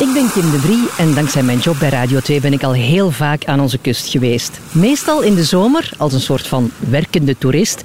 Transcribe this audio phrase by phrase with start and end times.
[0.00, 2.72] Ik ben Kim de Vrie en dankzij mijn job bij Radio 2 ben ik al
[2.72, 4.60] heel vaak aan onze kust geweest.
[4.72, 7.82] Meestal in de zomer als een soort van werkende toerist.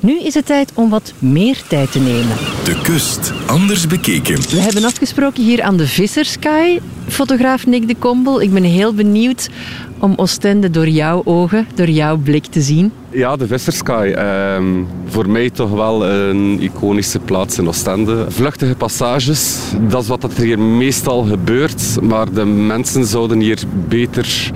[0.00, 2.36] Nu is het tijd om wat meer tijd te nemen.
[2.64, 4.34] De kust, anders bekeken.
[4.34, 8.40] We hebben afgesproken hier aan de Visserskaai, fotograaf Nick de Kombel.
[8.40, 9.48] Ik ben heel benieuwd
[9.98, 12.92] om Oostende door jouw ogen, door jouw blik te zien.
[13.12, 14.12] Ja, de Visserskaai.
[14.12, 14.64] Ehm,
[15.06, 18.24] voor mij toch wel een iconische plaats in Oostende.
[18.28, 19.58] Vluchtige passages,
[19.88, 22.02] dat is wat er hier meestal gebeurt.
[22.02, 24.50] Maar de mensen zouden hier beter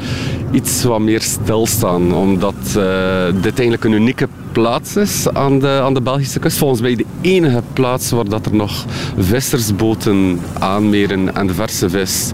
[0.52, 2.14] iets wat meer stilstaan.
[2.14, 6.58] Omdat uh, dit eigenlijk een unieke plaats is aan de, aan de Belgische kust.
[6.58, 8.84] Volgens mij de enige plaats waar dat er nog
[9.18, 12.30] vissersboten aanmeren en verse vis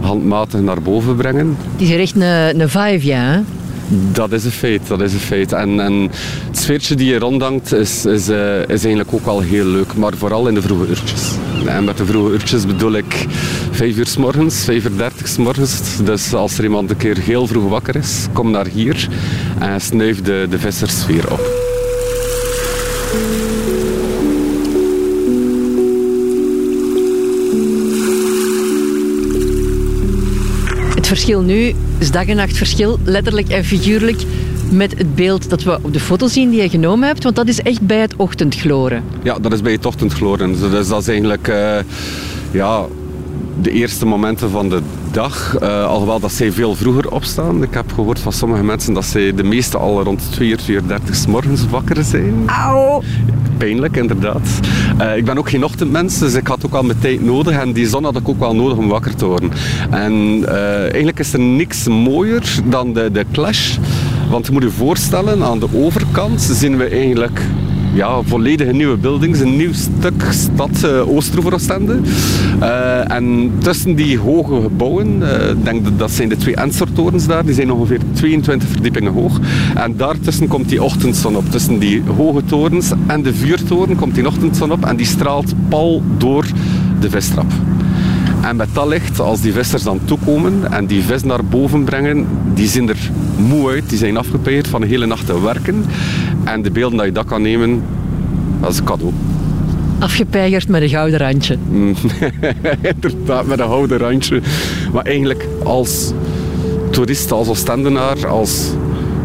[0.00, 1.56] handmatig naar boven brengen.
[1.72, 3.42] Het is echt een, een vibe, ja.
[4.12, 5.52] Dat is een feit, dat is een feit.
[5.52, 6.10] En, en
[6.46, 10.12] het sfeertje die je rondhangt is, is, uh, is eigenlijk ook wel heel leuk, maar
[10.16, 11.34] vooral in de vroege uurtjes.
[11.66, 13.26] En met de vroege uurtjes bedoel ik
[13.70, 15.96] 5 uur s morgens, 5 uur 30 s morgens.
[16.04, 19.08] Dus als er iemand een keer heel vroeg wakker is, kom naar hier
[19.58, 21.59] en snuif de, de vissersfeer op.
[31.16, 34.22] verschil nu is dag en nacht verschil, letterlijk en figuurlijk,
[34.70, 37.22] met het beeld dat we op de foto zien die je genomen hebt.
[37.22, 39.04] Want dat is echt bij het ochtendgloren.
[39.22, 40.52] Ja, dat is bij het ochtendgloren.
[40.52, 41.78] Dus dat is eigenlijk uh,
[42.50, 42.86] ja,
[43.62, 45.56] de eerste momenten van de dag.
[45.62, 47.62] Uh, alhoewel dat zij veel vroeger opstaan.
[47.62, 50.76] Ik heb gehoord van sommige mensen dat zij de meeste al rond 2 uur, 2
[50.76, 52.34] uur 30 s morgens wakker zijn.
[52.46, 53.02] Auw!
[53.56, 54.48] Pijnlijk, inderdaad.
[55.00, 57.58] Uh, ik ben ook geen ochtendmens, dus ik had ook al mijn tijd nodig.
[57.58, 59.50] En die zon had ik ook wel nodig om wakker te worden.
[59.90, 63.76] En uh, eigenlijk is er niks mooier dan de, de clash.
[64.30, 67.40] Want je moet je voorstellen, aan de overkant zien we eigenlijk
[67.92, 72.00] ja, volledige nieuwe buildings, een nieuw stuk stad uh, Oost-Oostende.
[72.60, 75.28] Uh, en tussen die hoge gebouwen, uh,
[75.62, 79.38] denk dat, dat zijn de twee Ensor-torens daar, die zijn ongeveer 22 verdiepingen hoog.
[79.74, 81.50] En daartussen komt die ochtendzon op.
[81.50, 86.02] Tussen die hoge torens en de vuurtoren komt die ochtendzon op en die straalt pal
[86.18, 86.46] door
[87.00, 87.52] de vistrap.
[88.40, 92.26] En met dat licht, als die vissers dan toekomen en die vis naar boven brengen,
[92.54, 93.88] die zien er moe uit.
[93.88, 95.84] Die zijn afgepeerd van een hele nacht te werken.
[96.44, 97.82] En de beelden dat je dat kan nemen,
[98.60, 99.12] dat is een cadeau.
[99.98, 101.58] Afgepeigerd met een gouden randje.
[102.94, 104.40] Inderdaad, met een gouden randje.
[104.92, 106.12] Maar eigenlijk als
[106.90, 108.70] toerist, als Oostendenaar, als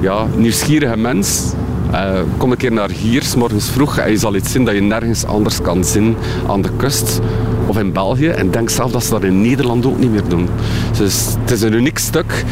[0.02, 1.54] ja, nieuwsgierige mens...
[1.92, 4.74] Uh, kom een keer naar hier, s morgens vroeg, en je zal iets zien dat
[4.74, 6.16] je nergens anders kan zien
[6.48, 7.20] aan de kust
[7.68, 8.28] of in België.
[8.28, 10.48] En denk zelf dat ze dat in Nederland ook niet meer doen.
[10.98, 12.44] Dus het is een uniek stuk.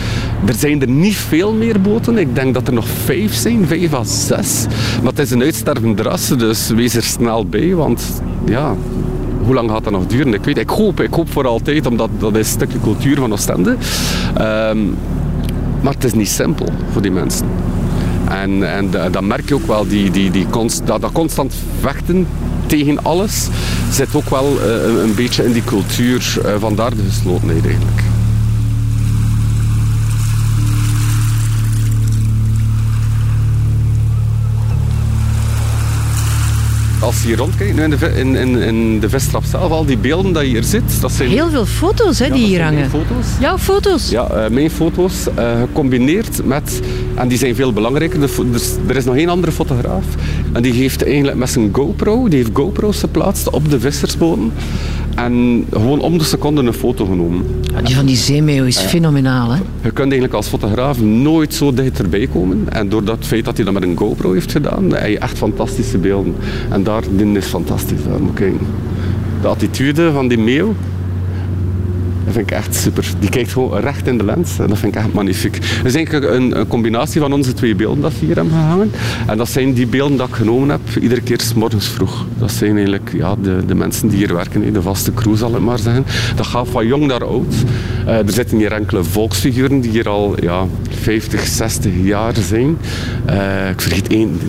[0.46, 2.18] Er zijn er niet veel meer boten.
[2.18, 4.66] Ik denk dat er nog vijf zijn, vijf à zes.
[5.02, 7.75] Maar het is een uitstervende rasse, dus wees er snel bij.
[7.75, 8.75] Want ja,
[9.44, 10.34] hoe lang gaat dat nog duren?
[10.34, 13.31] Ik weet, ik hoop, ik hoop voor altijd, omdat dat is een stukje cultuur van
[13.31, 13.69] Oostende.
[14.41, 14.96] Um,
[15.81, 17.47] maar het is niet simpel voor die mensen.
[18.29, 20.46] En, en dat merk je ook wel, die, die, die
[20.85, 22.28] dat, dat constant vechten
[22.66, 23.47] tegen alles
[23.91, 26.35] zit ook wel uh, een beetje in die cultuur.
[26.46, 28.01] Uh, vandaar de geslotenheid eigenlijk.
[37.03, 39.97] als je hier rondkijkt, nu in de, in, in, in de Vestrap zelf, al die
[39.97, 41.29] beelden dat je hier zit, dat zijn...
[41.29, 42.90] Heel veel foto's hè, ja, die hier hangen.
[42.90, 43.25] foto's.
[43.40, 44.09] Jouw foto's?
[44.09, 46.81] Ja, uh, mijn foto's, uh, gecombineerd met...
[47.16, 48.19] En die zijn veel belangrijker.
[48.19, 50.06] De, dus, er is nog één andere fotograaf.
[50.53, 54.52] En die heeft eigenlijk met zijn GoPro, die heeft GoPro's geplaatst op de vissersboten.
[55.16, 57.46] En gewoon om de seconde een foto genomen.
[57.74, 59.59] Ja, die van die zeemeeuw is fenomenaal, hè?
[59.81, 62.66] Je kunt eigenlijk als fotograaf nooit zo dicht erbij komen.
[62.69, 65.38] En door dat feit dat hij dat met een GoPro heeft gedaan, heb je echt
[65.38, 66.36] fantastische beelden.
[66.70, 68.03] En daar, dit is fantastisch.
[68.09, 68.59] Daar moet kijken.
[69.41, 70.74] De attitude van die meeuw,
[72.25, 73.06] dat vind ik echt super.
[73.19, 74.59] Die kijkt gewoon recht in de lens.
[74.59, 75.56] En dat vind ik echt magnifiek.
[75.56, 78.91] Het is eigenlijk een, combinatie van onze twee beelden dat we hier hebben gehangen.
[79.28, 82.25] En dat zijn die beelden dat ik genomen heb, iedere keer s morgens vroeg.
[82.38, 85.61] Dat zijn eigenlijk ja, de, de mensen die hier werken, de vaste crew zal ik
[85.61, 86.05] maar zeggen.
[86.35, 87.53] Dat gaat van jong naar oud.
[88.05, 92.78] Uh, er zitten hier enkele volksfiguren die hier al ja, 50, 60 jaar zijn.
[93.29, 94.40] Uh, ik vergeet één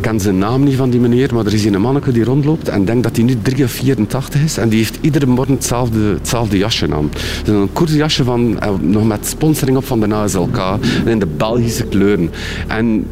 [0.00, 2.84] ken zijn naam niet van die meneer, maar er is een manneke die rondloopt en
[2.84, 4.56] denkt dat hij nu 3 of 84 is.
[4.56, 7.10] En die heeft iedere morgen hetzelfde, jasje aan.
[7.42, 10.58] Is een koersjasje van, nog met sponsoring op van de ASLK
[11.04, 12.30] en in de Belgische kleuren.
[12.66, 13.06] En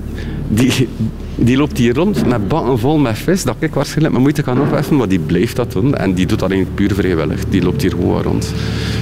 [0.49, 0.89] die,
[1.35, 4.61] die loopt hier rond met bakken vol met vis, dat ik waarschijnlijk mijn moeite kan
[4.61, 5.95] opheffen, maar die blijft dat doen.
[5.95, 7.45] En die doet dat eigenlijk puur vrijwillig.
[7.49, 8.53] Die loopt hier gewoon rond.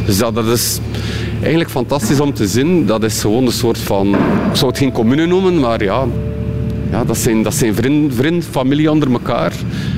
[0.07, 0.81] Dus dat, dat is
[1.41, 2.87] eigenlijk fantastisch om te zien.
[2.87, 4.09] Dat is gewoon een soort van,
[4.51, 6.07] ik zou het geen commune noemen, maar ja,
[6.97, 9.53] ja, dat zijn, dat zijn vriend, vriend, familie onder elkaar.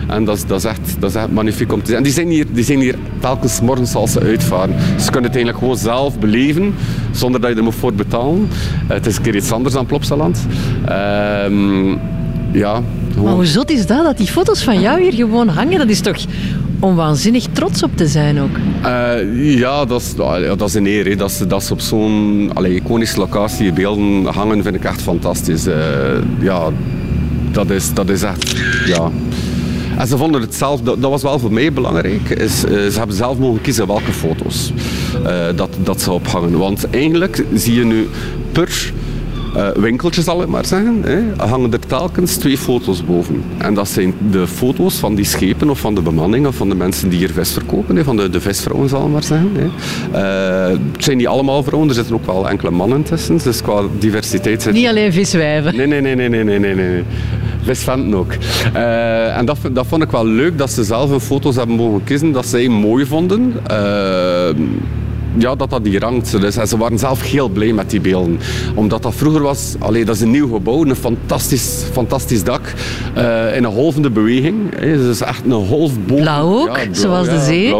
[0.06, 1.97] En dat is, dat is, echt, dat is echt magnifiek om te zien.
[1.97, 4.75] En die zijn hier, die zijn hier telkens morgens als ze uitvaren.
[4.75, 6.75] Je kunt het eigenlijk gewoon zelf beleven,
[7.12, 8.41] zonder dat je er moet voor betalen.
[8.41, 10.47] Uh, het is een keer iets anders dan Plopsaland.
[10.85, 11.91] Ehm,
[12.53, 12.83] ja,
[13.23, 15.79] maar hoe zot is dat, dat die foto's van jou hier gewoon hangen?
[15.79, 16.17] Dat is toch
[16.80, 18.56] om waanzinnig trots op te zijn ook?
[18.84, 20.14] Uh, ja, dat is,
[20.56, 21.16] dat is een eer.
[21.16, 25.66] Dat, is, dat op zo'n iconische locatie beelden hangen, vind ik echt fantastisch.
[25.66, 25.75] Uh,
[26.40, 26.70] ja,
[27.52, 28.56] dat is, dat is echt...
[28.86, 29.10] Ja.
[29.98, 33.16] En ze vonden het zelf, dat, was wel voor mij belangrijk, is, uh, ze hebben
[33.16, 34.72] zelf mogen kiezen welke foto's
[35.56, 36.58] dat, dat ze ophangen.
[36.58, 38.08] Want eigenlijk zie je nu
[38.52, 38.92] per
[39.56, 43.43] uh, winkeltje zal ik maar zeggen, hè, hangen er telkens twee foto's boven.
[43.59, 46.75] En dat zijn de foto's van die schepen of van de bemanning of van de
[46.75, 49.50] mensen die hier vis verkopen, hè, van de, de visvrouwen zal ik maar zeggen.
[49.55, 49.67] Hè.
[50.71, 53.83] Uh, het zijn niet allemaal vrouwen, er zitten ook wel enkele mannen tussen, dus qua
[53.99, 54.62] diversiteit...
[54.62, 54.73] Zit...
[54.73, 55.77] Niet alleen viswijven.
[55.77, 56.75] Nee, nee, nee, nee, nee, nee, nee.
[56.75, 57.03] nee.
[57.62, 58.33] Visventen ook.
[58.75, 62.05] Uh, en dat, dat vond ik wel leuk, dat ze zelf hun foto's hebben mogen
[62.05, 63.55] kiezen, dat zij mooi vonden
[65.38, 66.40] ja, dat dat hier hangt.
[66.40, 68.38] Dus, ze waren zelf heel blij met die beelden.
[68.75, 72.73] Omdat dat vroeger was, allee, dat is een nieuw gebouw, een fantastisch, fantastisch dak.
[73.17, 74.56] Uh, in een golvende beweging.
[74.76, 76.20] Het is echt een golfboom.
[76.20, 77.75] Blauw ook, zoals de zee.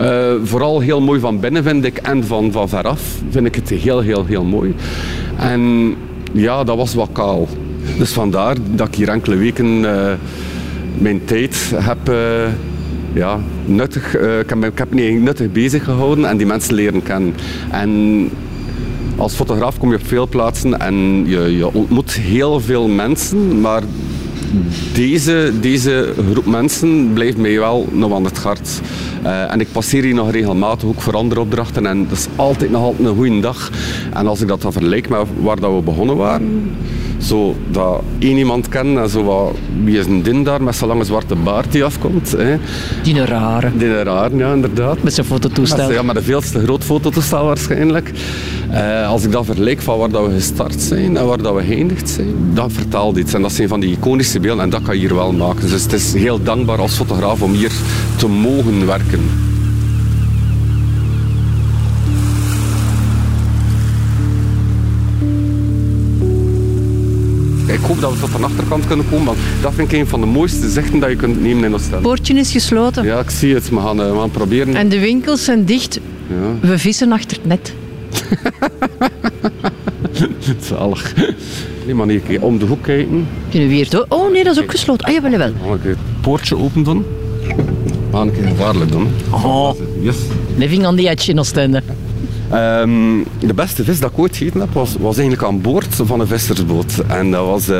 [0.00, 3.00] Uh, vooral heel mooi van binnen vind ik en van, van veraf
[3.30, 4.74] vind ik het heel, heel, heel mooi.
[5.36, 5.94] En
[6.32, 7.48] ja, dat was wat kaal.
[7.98, 10.12] Dus vandaar dat ik hier enkele weken uh,
[10.98, 11.98] mijn tijd heb
[13.14, 17.34] ja, nuttig, ik, heb, ik heb me nuttig bezig gehouden en die mensen leren kennen.
[17.70, 18.30] En
[19.16, 23.82] als fotograaf kom je op veel plaatsen en je, je ontmoet heel veel mensen, maar
[24.94, 28.80] deze, deze groep mensen blijft mij wel nog aan het hart.
[29.24, 32.70] Uh, en ik passeer hier nog regelmatig ook voor andere opdrachten en dat is altijd
[32.70, 33.70] nog altijd een goede dag.
[34.12, 36.76] En als ik dat dan vergelijk met waar dat we begonnen waren,
[37.18, 39.52] zo dat één iemand kennen en zo wat,
[39.84, 42.32] wie is een din daar met zo'n lange zwarte baard die afkomt.
[42.32, 42.56] Hè.
[43.02, 43.70] Die een rare.
[43.76, 45.02] Die een rare, ja inderdaad.
[45.02, 45.86] Met zijn fototoestel.
[45.86, 48.12] Met, ja, met een veel te groot fototoestel waarschijnlijk.
[48.70, 51.62] Uh, als ik dat vergelijk van waar dat we gestart zijn en waar dat we
[51.62, 53.34] geëindigd zijn, dat vertaalt iets.
[53.34, 55.68] En dat zijn van die iconische beelden en dat kan je hier wel maken.
[55.68, 57.72] Dus het is heel dankbaar als fotograaf om hier
[58.16, 59.53] te mogen werken.
[67.66, 70.20] Ik hoop dat we tot de achterkant kunnen komen, want dat vind ik een van
[70.20, 71.96] de mooiste zichten dat je kunt nemen in Oostende.
[71.96, 73.04] Het poortje is gesloten.
[73.04, 73.68] Ja, ik zie het.
[73.68, 74.74] We gaan, uh, we gaan proberen.
[74.74, 76.00] En de winkels zijn dicht.
[76.26, 76.68] Ja.
[76.68, 77.74] We vissen achter het net.
[80.68, 81.14] Zalig.
[81.84, 83.26] Nee, maar nee, om de hoek kijken.
[83.50, 85.06] Kunnen we hier Oh nee, dat is ook gesloten.
[85.06, 85.52] Ah, jawel, wel.
[85.66, 87.04] Mag ik het poortje open doen?
[88.12, 89.08] Ga een keer gevaarlijk doen.
[89.30, 89.70] Oh.
[90.00, 90.16] Yes.
[90.56, 91.82] Living on the edge in Oostende.
[92.52, 96.20] Um, de beste vis dat ik ooit gegeten heb, was, was eigenlijk aan boord van
[96.20, 97.02] een vissersboot.
[97.06, 97.76] En dat was uh,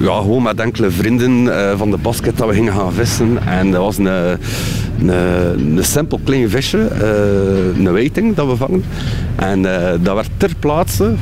[0.00, 3.46] ja, gewoon met enkele vrienden uh, van de basket dat we gingen gaan vissen.
[3.46, 5.08] En dat was een, een,
[5.76, 8.84] een simpel klein visje, uh, een weiting dat we vangen.
[9.36, 9.62] En
[10.02, 11.14] dat werd ter plaatse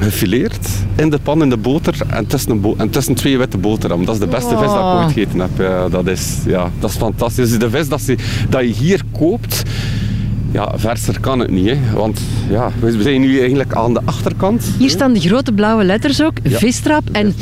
[0.00, 4.04] gefileerd in de pan in de boter en tussen, bo en tussen twee witte boterham.
[4.04, 5.50] Dat is de beste vis dat ik ooit gegeten heb.
[5.58, 7.58] Ja, dat, is, ja, dat is fantastisch.
[7.58, 8.16] De vis dat, ze,
[8.48, 9.62] dat je hier koopt,
[10.50, 11.68] ja, verser kan het niet.
[11.68, 11.78] Hè.
[11.94, 12.20] Want
[12.50, 14.64] ja, we zijn nu eigenlijk aan de achterkant.
[14.78, 16.36] Hier staan de grote blauwe letters ook.
[16.42, 16.58] Ja.
[16.58, 17.34] Vistrap en...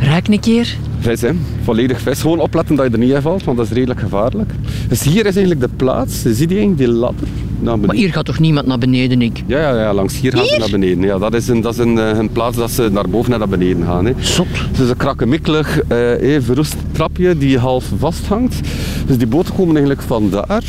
[0.00, 0.76] Ruik een keer.
[0.98, 1.30] Vis, hè.
[1.62, 2.20] volledig vis.
[2.20, 4.50] Gewoon opletten dat je er niet in valt, want dat is redelijk gevaarlijk.
[4.88, 6.22] Dus hier is eigenlijk de plaats.
[6.22, 7.28] Zie je eigenlijk die ladder?
[7.62, 9.42] Maar hier gaat toch niemand naar beneden, ik?
[9.46, 11.04] Ja, ja, ja langs hier, gaan ze naar beneden.
[11.04, 13.38] Ja, dat is, een, dat is een, een eh, plaats dat ze naar boven en
[13.38, 14.04] naar beneden gaan.
[14.04, 14.12] Hè.
[14.18, 14.46] Zot.
[14.50, 18.60] Het is een krakkemikkelig, eh, verroest trapje die half vasthangt.
[19.06, 20.62] Dus die boten komen eigenlijk vandaar.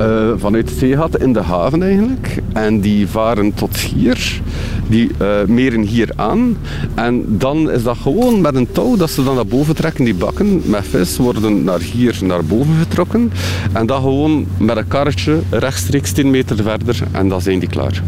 [0.00, 2.42] Uh, vanuit Zeegat in de haven eigenlijk.
[2.52, 4.40] En die varen tot hier.
[4.88, 6.56] Die uh, meren hier aan.
[6.94, 10.04] En dan is dat gewoon met een touw dat ze dan naar boven trekken.
[10.04, 13.32] Die bakken met vis worden naar hier naar boven getrokken.
[13.72, 17.02] En dan gewoon met een karretje rechtstreeks 10 meter verder.
[17.12, 18.02] En dan zijn die klaar.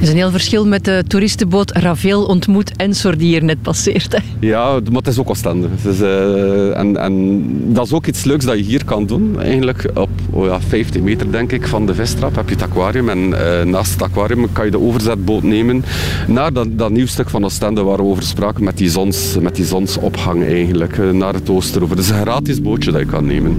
[0.00, 4.20] Is een heel verschil met de toeristenboot Ravel ontmoet Ensor die hier net passeert.
[4.40, 5.68] Ja, maar het is ook Oostende.
[5.82, 9.40] Dus, uh, en, en dat is ook iets leuks dat je hier kan doen.
[9.40, 13.08] Eigenlijk op oh ja, 50 meter denk ik van de vistrap heb je het aquarium.
[13.08, 15.84] En uh, naast het aquarium kan je de overzetboot nemen
[16.26, 19.54] naar dat, dat nieuw stuk van Oostende waar we over spraken met die, zons, met
[19.54, 20.96] die zonsopgang eigenlijk.
[20.96, 21.96] Uh, naar het Oosterover.
[21.96, 23.56] Het is een gratis bootje dat je kan nemen.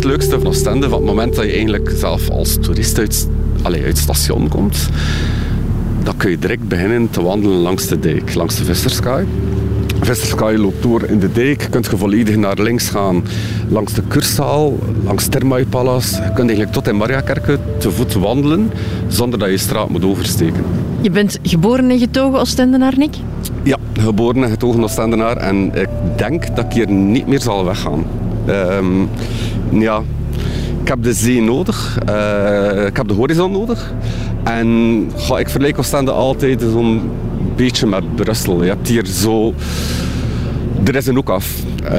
[0.00, 0.88] Het leukste van Oostende.
[0.88, 3.28] Van het moment dat je eigenlijk zelf als toerist uit,
[3.62, 4.88] allez, uit het station komt,
[6.02, 9.26] dan kun je direct beginnen te wandelen langs de dijk, langs de Visserskaai.
[10.00, 11.62] Visserskaai loopt door in de dijk.
[11.62, 13.24] Je kunt je volledig naar links gaan
[13.68, 16.14] langs de Kursaal, langs Termai Palace.
[16.14, 18.70] Je kunt eigenlijk tot in Mariakerke te voet wandelen
[19.08, 20.64] zonder dat je straat moet oversteken.
[21.00, 23.14] Je bent geboren en getogen Oostendenaar, Nick?
[23.62, 25.36] Ja, geboren en getogen Oostendenaar.
[25.36, 28.04] En ik denk dat ik hier niet meer zal weggaan.
[28.48, 29.08] Um,
[29.70, 30.02] ja,
[30.82, 31.98] ik heb de zee nodig.
[32.08, 33.92] Uh, ik heb de horizon nodig.
[34.44, 37.10] En ga, ik vergelijk Oostende altijd zo'n
[37.56, 38.62] beetje met Brussel.
[38.62, 39.54] Je hebt hier zo...
[40.84, 41.54] Er is een hoek af.
[41.82, 41.90] Uh,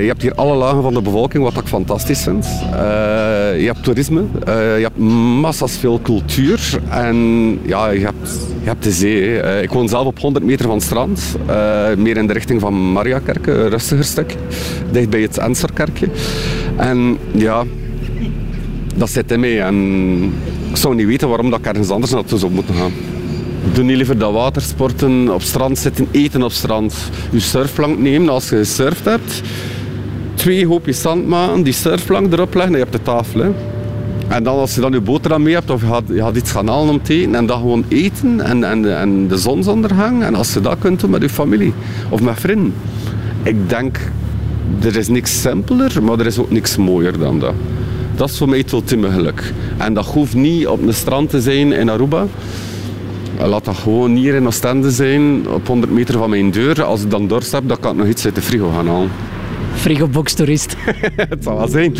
[0.00, 2.44] je hebt hier alle lagen van de bevolking, wat ik fantastisch vind.
[2.44, 2.80] Uh,
[3.60, 4.98] je hebt toerisme, je hebt
[5.40, 7.16] massas veel cultuur en
[7.62, 9.42] ja, je, hebt, je hebt de zee.
[9.62, 11.36] ik woon zelf op 100 meter van het strand,
[11.96, 14.34] meer in de richting van Mariakerke, een rustiger stuk,
[14.90, 16.08] dicht bij het Enserkerkje.
[16.76, 17.64] En ja,
[18.96, 19.76] dat zit in mij en
[20.70, 22.92] ik zou niet weten waarom dat ik ergens anders naartoe zou moeten gaan.
[23.72, 26.94] Doe niet liever dat watersporten, op strand zitten, eten op strand.
[27.30, 29.42] Je surfplank nemen als je gesurfd hebt.
[30.34, 33.54] Twee hoopjes zand maken, die surfplank erop leggen en je hebt de tafel.
[34.28, 36.88] En dan als je dan je boterham mee hebt of je gaat iets gaan halen
[36.88, 40.22] om te eten en dan gewoon eten en, en, en de zonsondergang.
[40.22, 41.72] En als je dat kunt doen met je familie
[42.08, 42.74] of met vrienden.
[43.42, 43.98] Ik denk,
[44.82, 47.54] er is niks simpeler, maar er is ook niks mooier dan dat.
[48.14, 49.52] Dat is voor mij het ultieme geluk.
[49.76, 52.26] En dat hoeft niet op een strand te zijn in Aruba.
[53.38, 56.82] Laat dat gewoon hier in Oostende zijn, op 100 meter van mijn deur.
[56.82, 59.10] Als ik dan dorst heb, dan kan ik nog iets uit de frigo gaan halen.
[59.74, 60.76] Frigobox toerist.
[61.16, 61.94] het zal wel zijn.